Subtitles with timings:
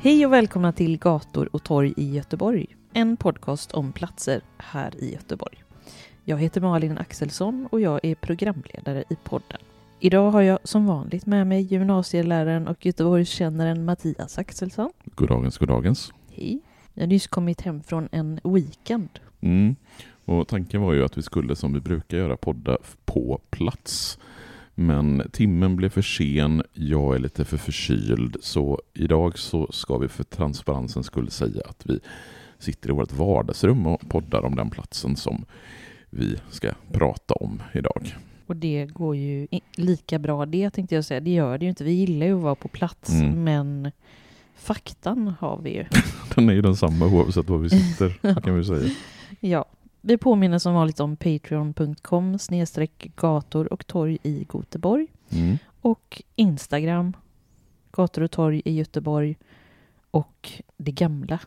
[0.00, 2.66] Hej och välkomna till Gator och torg i Göteborg.
[2.92, 5.64] En podcast om platser här i Göteborg.
[6.24, 9.58] Jag heter Malin Axelsson och jag är programledare i podden.
[10.00, 14.90] Idag har jag som vanligt med mig gymnasieläraren och Göteborgskännaren Mattias Axelsson.
[15.04, 16.12] Goddagens, goddagens.
[16.30, 16.60] Hej.
[16.94, 19.20] Jag har nyss kommit hem från en weekend.
[19.40, 19.76] Mm.
[20.24, 24.18] Och tanken var ju att vi skulle som vi brukar göra podda på plats.
[24.80, 30.08] Men timmen blev för sen, jag är lite för förkyld, så idag så ska vi
[30.08, 32.00] för transparensens skull säga att vi
[32.58, 35.44] sitter i vårt vardagsrum och poddar om den platsen som
[36.10, 38.16] vi ska prata om idag.
[38.46, 41.20] Och det går ju lika bra det tänkte jag säga.
[41.20, 41.84] Det gör det ju inte.
[41.84, 43.44] Vi gillar ju att vara på plats Mm.
[43.44, 43.90] men
[44.56, 45.84] faktan har vi ju.
[46.34, 48.94] Den är ju densamma oavsett var vi sitter, kan vi säga.
[49.40, 49.64] Ja,
[50.00, 55.58] vi påminner som vanligt om patreon.com snedstreck gator och torg i Göteborg Mm.
[55.80, 57.16] och Instagram
[57.92, 59.36] gator och torg i Göteborg
[60.10, 61.40] och det gamla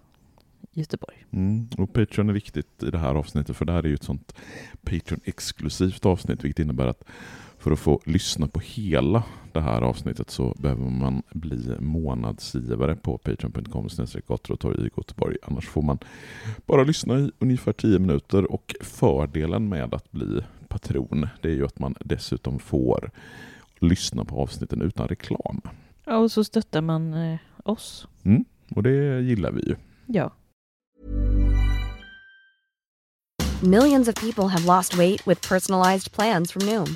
[0.73, 1.25] Göteborg.
[1.31, 1.67] Mm.
[1.77, 4.35] Och Patreon är viktigt i det här avsnittet för det här är ju ett sånt
[4.81, 7.03] Patreon-exklusivt avsnitt vilket innebär att
[7.61, 13.17] för att få lyssna på hela det här avsnittet så behöver man bli månadsgivare på
[13.17, 13.87] patreon.com
[14.27, 15.37] gator i Göteborg.
[15.43, 15.97] Annars får man
[16.65, 21.65] bara lyssna i ungefär 10 minuter och fördelen med att bli patron det är ju
[21.65, 23.11] att man dessutom får
[23.79, 25.61] lyssna på avsnitten utan reklam.
[26.05, 28.07] Ja, och så stöttar man eh, oss.
[28.75, 29.75] Och det gillar vi ju.
[30.05, 30.31] Ja.
[33.63, 36.95] Millions of people have lost weight with personalized plans from Noom,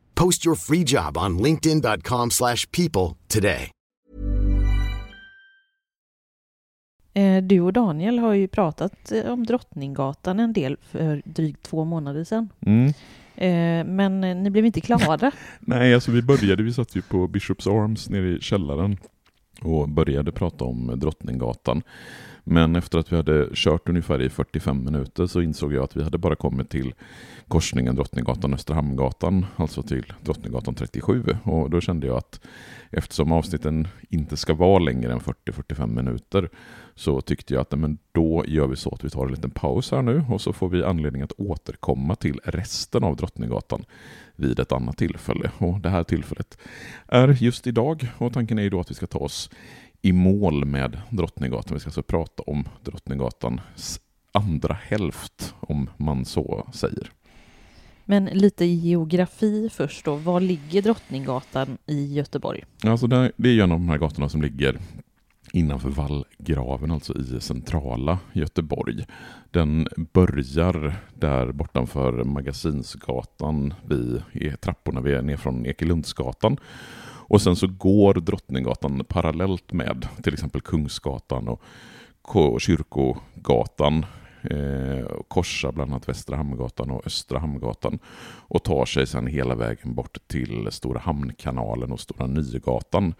[0.15, 3.69] Post your free job on linkedin.com/people slash people today.
[7.13, 11.83] Eh, Du och Daniel har ju pratat eh, om Drottninggatan en del för drygt två
[11.85, 12.49] månader sedan.
[12.65, 12.87] Mm.
[13.35, 15.31] Eh, Men ni blev inte klara.
[15.59, 18.97] Nej, alltså vi började, vi satt ju på Bishops Arms nere i källaren
[19.61, 21.81] och började prata om Drottninggatan.
[22.43, 26.03] Men efter att vi hade kört ungefär i 45 minuter så insåg jag att vi
[26.03, 26.93] hade bara kommit till
[27.47, 31.23] korsningen Drottninggatan-Östra Hamngatan, alltså till Drottninggatan 37.
[31.43, 32.39] Och då kände jag att
[32.89, 36.49] eftersom avsnitten inte ska vara längre än 40-45 minuter
[36.95, 39.91] så tyckte jag att men då gör vi så att vi tar en liten paus
[39.91, 43.85] här nu och så får vi anledning att återkomma till resten av Drottninggatan
[44.35, 45.51] vid ett annat tillfälle.
[45.57, 46.57] Och det här tillfället
[47.07, 49.49] är just idag och tanken är ju då att vi ska ta oss
[50.01, 51.73] i mål med Drottninggatan.
[51.73, 53.99] Vi ska alltså prata om Drottninggatans
[54.31, 57.11] andra hälft, om man så säger.
[58.05, 60.15] Men lite geografi först då.
[60.15, 62.63] Var ligger Drottninggatan i Göteborg?
[62.83, 64.79] Alltså det, det är en av de här gatorna som ligger
[65.53, 69.05] innanför vallgraven, alltså i centrala Göteborg.
[69.51, 74.21] Den börjar där bortanför Magasinsgatan, vid
[74.61, 76.57] trapporna vi är ner från Ekelundsgatan.
[77.31, 81.61] Och sen så går Drottninggatan parallellt med till exempel Kungsgatan och
[82.61, 84.05] Kyrkogatan
[84.41, 87.99] eh, korsar bland annat Västra Hamngatan och Östra Hamngatan
[88.47, 93.13] och tar sig sedan hela vägen bort till Stora Hamnkanalen och Stora Nygatan.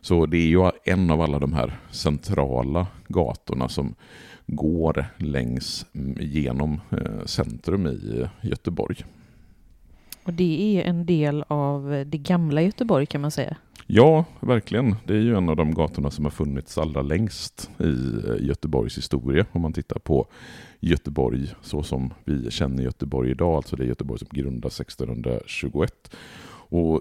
[0.00, 3.94] Så det är ju en av alla de här centrala gatorna som
[4.46, 9.04] går längs mm, genom eh, centrum i Göteborg.
[10.26, 13.56] Och det är en del av det gamla Göteborg kan man säga.
[13.86, 14.94] Ja, verkligen.
[15.04, 17.84] Det är ju en av de gatorna som har funnits allra längst i
[18.28, 19.46] eh, Göteborgs historia.
[19.52, 20.26] Om man tittar på
[20.80, 26.14] Göteborg så som vi känner Göteborg idag, alltså det är Göteborg som grundades 1621.
[26.68, 27.00] Och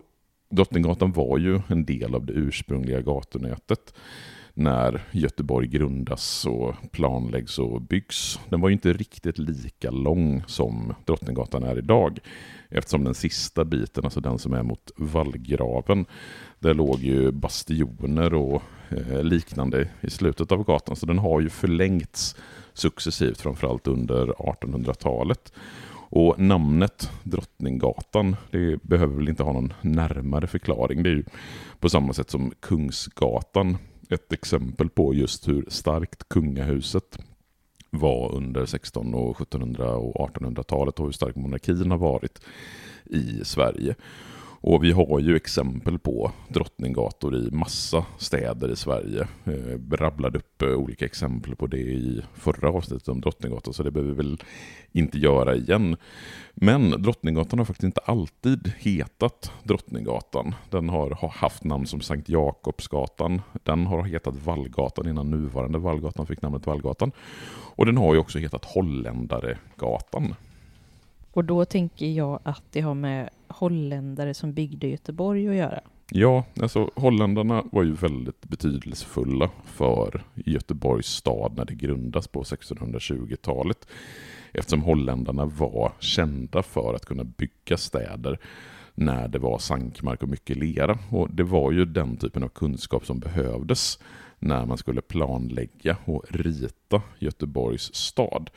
[0.49, 3.93] Drottninggatan var ju en del av det ursprungliga gatunätet
[4.57, 8.39] när Göteborg grundas och planläggs och byggs.
[8.49, 12.19] Den var ju inte riktigt lika lång som Drottninggatan är idag.
[12.69, 16.05] Eftersom den sista biten, alltså den som är mot vallgraven,
[16.59, 20.95] där låg ju bastioner och eh, liknande i slutet av gatan.
[20.95, 22.35] Så den har ju förlängts
[22.73, 25.53] successivt, framförallt under 1800-talet.
[26.09, 31.03] Och namnet Drottninggatan, det behöver väl inte ha någon närmare förklaring.
[31.03, 31.23] Det är ju
[31.79, 33.77] på samma sätt som Kungsgatan
[34.09, 37.17] ett exempel på just hur starkt kungahuset
[37.89, 42.41] var under 1600-, och 1700 och 1800-talet och hur stark monarkin har varit
[43.05, 43.95] i Sverige.
[44.67, 49.27] Och vi har ju exempel på drottninggator i massa städer i Sverige.
[49.43, 53.91] Vi rabblade upp eh, olika exempel på det i förra avsnittet om Drottninggatan, så det
[53.91, 54.37] behöver vi väl
[54.91, 55.97] inte göra igen.
[56.53, 60.55] Men Drottninggatan har faktiskt inte alltid hetat Drottninggatan.
[60.69, 63.41] Den har, har haft namn som Sankt Jakobsgatan.
[63.63, 67.11] Den har hetat Vallgatan innan nuvarande Vallgatan fick namnet Vallgatan.
[67.75, 70.35] Och den har ju också hetat Holländaregatan.
[71.35, 75.79] Och då tänker jag att det har med holländare som byggde Göteborg att göra.
[76.11, 83.87] Ja, alltså holländarna var ju väldigt betydelsefulla för Göteborgs stad när det grundas på 1620-talet.
[84.53, 88.39] Eftersom holländarna var kända för att kunna bygga städer
[88.93, 90.99] när det var sankmark och mycket lera.
[91.11, 93.99] Och det var ju den typen av kunskap som behövdes
[94.39, 98.49] när man skulle planlägga och rita Göteborgs stad.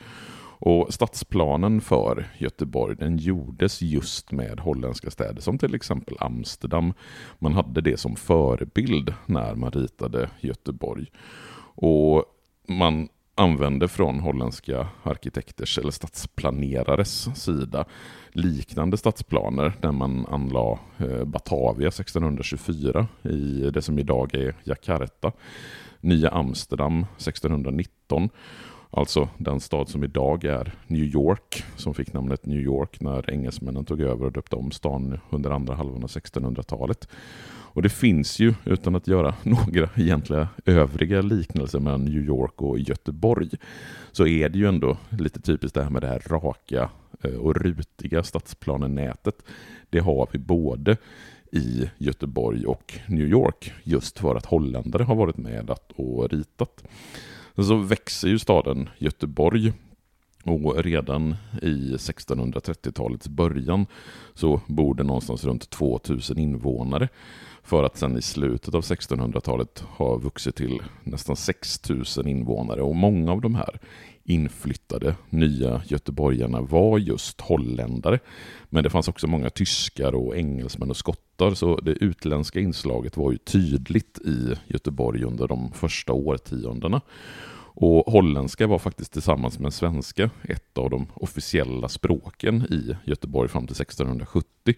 [0.59, 6.93] Och stadsplanen för Göteborg den gjordes just med holländska städer som till exempel Amsterdam.
[7.39, 11.05] Man hade det som förebild när man ritade Göteborg.
[11.75, 12.23] Och
[12.67, 17.85] man använde från holländska arkitekters eller stadsplanerares sida
[18.31, 25.31] liknande stadsplaner när man anlade eh, Batavia 1624 i det som idag är Jakarta,
[26.01, 28.29] Nya Amsterdam 1619
[28.91, 33.85] Alltså den stad som idag är New York, som fick namnet New York när engelsmännen
[33.85, 37.07] tog över och döpte om stan under andra halvan av 1600-talet.
[37.71, 42.79] Och det finns ju, utan att göra några egentliga övriga liknelser mellan New York och
[42.79, 43.49] Göteborg,
[44.11, 46.89] så är det ju ändå lite typiskt det här med det här raka
[47.23, 49.35] eh, och rutiga stadsplanenätet.
[49.89, 50.97] Det har vi både
[51.51, 56.83] i Göteborg och New York, just för att holländare har varit med och ritat.
[57.55, 59.73] Sen så växer ju staden Göteborg.
[60.43, 63.85] Och redan i 1630-talets början
[64.33, 67.09] så bor det någonstans runt 2000 invånare.
[67.63, 72.81] För att sen i slutet av 1600-talet ha vuxit till nästan 6000 invånare.
[72.81, 73.79] Och många av de här
[74.23, 78.19] inflyttade nya göteborgarna var just holländare.
[78.69, 80.97] Men det fanns också många tyskar och engelsmän och
[81.39, 87.01] skottar så det utländska inslaget var ju tydligt i Göteborg under de första årtiondena.
[87.81, 93.67] Och holländska var faktiskt tillsammans med svenska ett av de officiella språken i Göteborg fram
[93.67, 94.75] till 1670.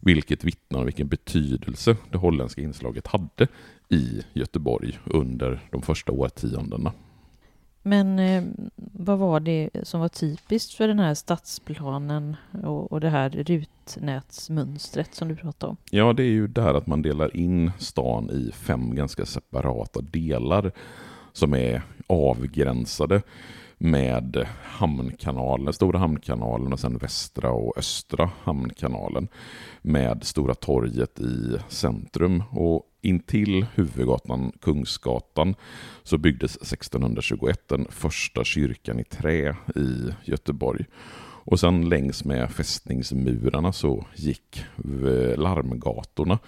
[0.00, 3.48] Vilket vittnar om vilken betydelse det holländska inslaget hade
[3.90, 6.92] i Göteborg under de första årtiondena.
[7.86, 8.44] Men eh,
[8.76, 15.14] vad var det som var typiskt för den här stadsplanen och, och det här rutnätsmönstret
[15.14, 15.76] som du pratade om?
[15.90, 20.00] Ja, det är ju det här att man delar in stan i fem ganska separata
[20.00, 20.72] delar
[21.32, 23.22] som är avgränsade
[23.78, 29.28] med hamnkanalen, Stora hamnkanalen och sen Västra och Östra hamnkanalen
[29.82, 32.42] med Stora torget i centrum.
[32.50, 35.54] Och intill huvudgatan Kungsgatan
[36.02, 40.84] så byggdes 1621 den första kyrkan i trä i Göteborg.
[41.46, 44.64] Och sen längs med fästningsmurarna så gick
[45.36, 46.38] larmgatorna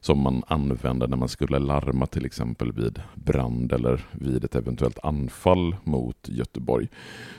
[0.00, 4.98] som man använde när man skulle larma till exempel vid brand eller vid ett eventuellt
[5.02, 6.88] anfall mot Göteborg.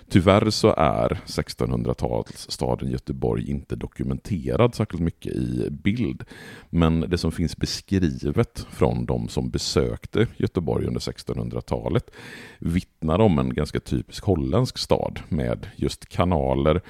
[0.10, 6.24] Tyvärr så är 1600-talsstaden Göteborg inte dokumenterad särskilt mycket i bild.
[6.70, 12.12] Men det som finns beskrivet från de som besökte Göteborg under 1600-talet
[12.60, 16.82] vittnar om en ganska typisk holländsk stad med just kanaler,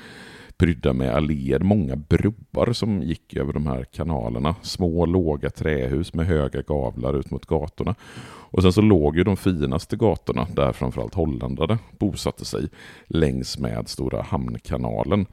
[0.62, 4.56] prydda med alléer, många broar som gick över de här kanalerna.
[4.62, 7.96] Små låga trähus med höga gavlar ut mot gatorna.
[8.24, 12.70] Och sen så låg ju de finaste gatorna, där framförallt holländare bosatte sig,
[13.08, 15.26] längs med Stora Hamnkanalen.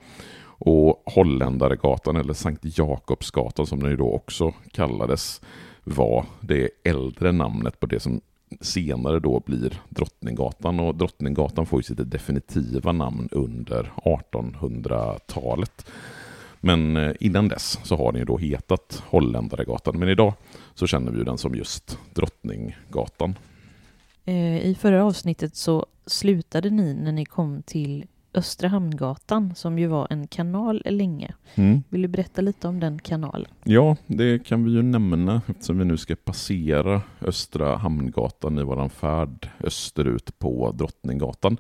[0.45, 5.41] Och Holländaregatan, eller Sankt Jakobsgatan som den ju då också kallades,
[5.85, 8.21] var det äldre namnet på det som
[8.61, 15.87] senare då blir Drottninggatan och Drottninggatan får ju sitt definitiva namn under 1800-talet.
[16.61, 20.35] Men eh, innan dess så har den ju då hetat Holländaregatan, men idag
[20.75, 23.35] så känner vi ju den som just Drottninggatan.
[24.25, 28.07] Eh, I förra avsnittet så slutade ni när ni kom till
[28.39, 31.35] Östra Hamngatan som ju var en kanal länge.
[31.55, 31.83] Mm.
[31.89, 33.51] Vill du berätta lite om den kanalen?
[33.65, 38.91] Ja, det kan vi ju nämna eftersom vi nu ska passera Östra Hamngatan i våran
[38.91, 41.57] färd österut på Drottninggatan.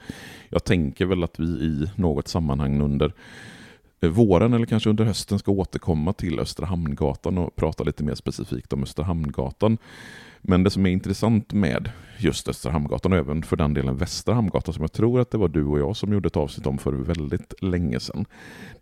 [0.48, 3.12] Jag tänker väl att vi i något sammanhang under
[4.00, 8.72] våren eller kanske under hösten ska återkomma till Östra Hamngatan och prata lite mer specifikt
[8.72, 9.78] om Östra Hamngatan.
[10.40, 14.34] Men det som är intressant med just Östra Hamngatan och även för den delen Västra
[14.34, 16.78] Hamngatan som jag tror att det var du och jag som gjorde ett avsnitt om
[16.78, 18.24] för väldigt länge sedan.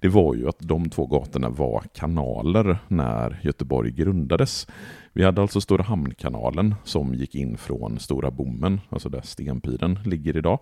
[0.01, 4.67] Det var ju att de två gatorna var kanaler när Göteborg grundades.
[5.13, 10.37] Vi hade alltså Stora Hamnkanalen som gick in från Stora Bommen, alltså där Stenpiren ligger
[10.37, 10.59] idag.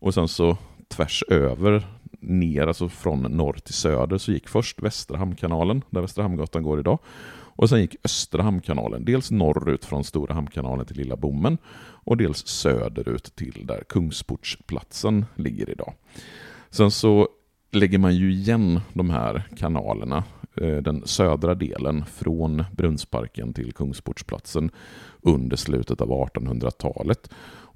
[0.00, 0.56] Och sen så
[0.88, 1.86] tvärs över
[2.20, 6.80] ner, alltså från norr till söder, så gick först Västra Hamnkanalen, där Västra Hamngatan går
[6.80, 6.98] idag.
[7.58, 11.58] Och sen gick Östra Hamnkanalen, dels norrut från Stora Hamnkanalen till Lilla Bommen
[12.04, 15.94] och dels söderut till där Kungsportsplatsen ligger idag.
[16.70, 17.28] Sen så
[17.70, 20.24] lägger man ju igen de här kanalerna,
[20.60, 24.70] Eh, den södra delen från Brunnsparken till Kungsportsplatsen
[25.22, 27.30] under slutet av 1800-talet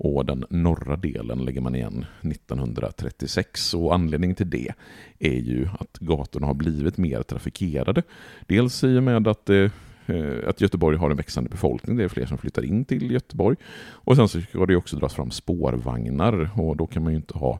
[0.04, 4.72] och den norra delen lägger man igen 1936 och anledningen till det
[5.18, 8.02] är ju att gatorna har blivit mer trafikerade.
[8.46, 9.70] Dels i och med att det
[10.06, 13.56] eh, att Göteborg har en växande befolkning, det är fler som flyttar in till Göteborg.
[13.90, 17.38] Och sen så ska det också dras fram spårvagnar och då kan man ju inte
[17.38, 17.58] ha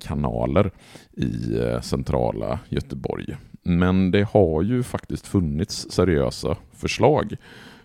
[0.00, 0.70] kanaler
[1.12, 3.36] i eh, centrala Göteborg.
[3.68, 7.36] Men det har ju faktiskt funnits seriösa förslag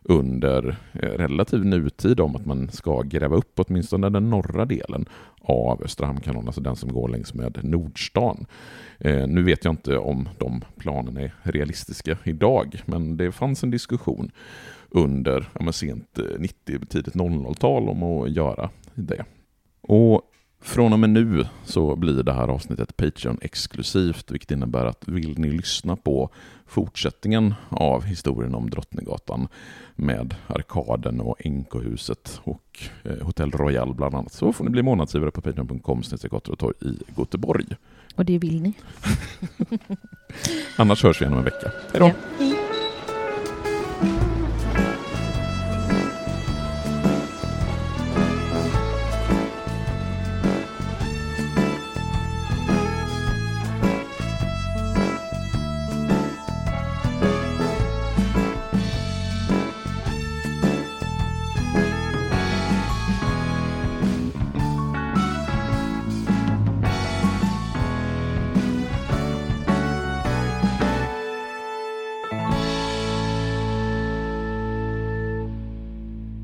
[0.04, 5.06] under eh, relativ nutid om att man ska gräva upp åtminstone den norra delen
[5.42, 8.46] av Östra Hamnkanalen, alltså den som går längs med Nordstan.
[9.00, 13.72] Eh, nu vet jag inte om de planerna är realistiska idag, men det fanns en
[13.72, 14.32] diskussion
[14.90, 19.25] under ja, sent eh, 90, tidigt 00-tal om att göra det.
[19.82, 20.22] Och
[20.63, 25.51] från och med nu så blir det här avsnittet Patreon-exklusivt, vilket innebär att vill ni
[25.51, 26.29] lyssna på
[26.67, 29.48] fortsättningen av historien om Drottninggatan
[29.96, 35.32] med Arkaden och NK-huset och eh, Hotell Royal bland annat, så får ni bli månadsgivare
[35.32, 36.01] på patreon.com
[36.58, 37.65] torg i Göteborg.
[38.15, 38.74] Och det vill ni.
[40.77, 41.72] Annars hörs vi igen om en vecka.
[41.93, 42.12] Hej då!
[42.39, 42.53] Ja.